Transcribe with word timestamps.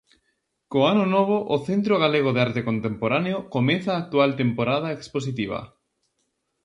Co 0.71 0.79
ano 0.91 1.03
novo 1.15 1.37
o 1.55 1.57
Centro 1.69 1.95
Galego 2.03 2.29
de 2.33 2.41
Arte 2.47 2.61
Contemporáneo 2.69 3.37
comeza 3.55 3.89
a 3.93 3.99
actual 4.03 4.31
temporada 4.43 4.93
expositiva. 4.97 5.59